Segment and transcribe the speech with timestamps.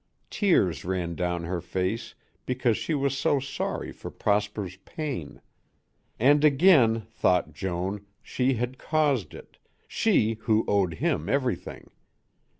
[0.31, 2.15] Tears ran down her face
[2.47, 5.41] because she was so sorry for Prosper's pain.
[6.17, 11.91] And again, thought Joan, she had caused it, she who owed him everything.